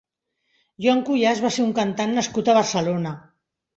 Joan 0.85 1.03
Cuyàs 1.09 1.43
va 1.45 1.53
ser 1.57 1.65
un 1.67 1.75
cantant 1.81 2.17
nascut 2.21 2.51
a 2.51 2.57
Barcelona. 2.63 3.13